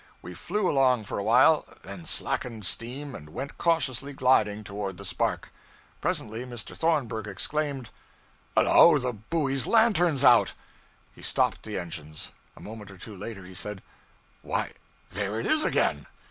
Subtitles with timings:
[0.23, 5.05] We flew along for a while, then slackened steam and went cautiously gliding toward the
[5.05, 5.53] spark.
[6.01, 6.75] Presently Mr.
[6.75, 7.91] Thornburg exclaimed
[8.57, 10.53] 'Hello, the buoy lantern's out!'
[11.13, 12.31] He stopped the engines.
[12.57, 13.83] A moment or two later he said
[14.41, 14.73] 'Why,
[15.11, 16.07] there it is again!'